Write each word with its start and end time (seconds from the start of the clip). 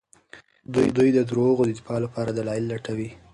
دوی 0.97 1.09
د 1.13 1.19
دروغو 1.29 1.63
د 1.67 1.71
دفاع 1.79 1.97
لپاره 2.05 2.29
دلايل 2.31 2.65
لټوي. 2.71 3.09